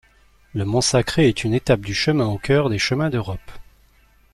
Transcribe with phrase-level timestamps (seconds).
[0.55, 3.51] Le Mont Sacré est une étape du chemin Au cœur des chemins d'Europe.